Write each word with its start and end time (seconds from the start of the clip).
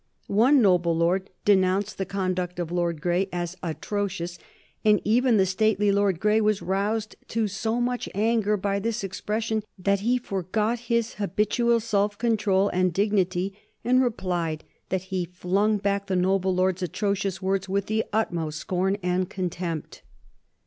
One 0.25 0.63
noble 0.63 0.97
lord 0.97 1.29
denounced 1.45 1.99
the 1.99 2.07
conduct 2.07 2.57
of 2.57 2.71
Lord 2.71 3.01
Grey 3.03 3.29
as 3.31 3.55
atrocious, 3.61 4.39
and 4.83 4.99
even 5.03 5.37
the 5.37 5.45
stately 5.45 5.91
Lord 5.91 6.19
Grey 6.19 6.41
was 6.41 6.59
roused 6.59 7.15
to 7.27 7.47
so 7.47 7.79
much 7.79 8.09
anger 8.15 8.57
by 8.57 8.79
this 8.79 9.03
expression 9.03 9.61
that 9.77 9.99
he 9.99 10.17
forgot 10.17 10.79
his 10.89 11.13
habitual 11.21 11.79
self 11.79 12.17
control 12.17 12.67
and 12.69 12.91
dignity 12.91 13.55
and 13.85 14.01
replied 14.01 14.63
that 14.89 15.03
he 15.13 15.23
flung 15.23 15.77
back 15.77 16.07
the 16.07 16.15
noble 16.15 16.55
lord's 16.55 16.81
atrocious 16.81 17.39
words 17.39 17.69
with 17.69 17.85
the 17.85 18.03
utmost 18.11 18.57
scorn 18.57 18.97
and 19.03 19.29
contempt. 19.29 20.01